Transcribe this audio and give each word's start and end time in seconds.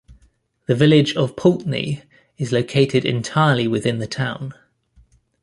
The 0.65 0.73
village 0.73 1.15
of 1.15 1.35
Poultney 1.35 2.01
is 2.39 2.51
located 2.51 3.05
entirely 3.05 3.67
within 3.67 3.99
the 3.99 4.07
town. 4.07 4.55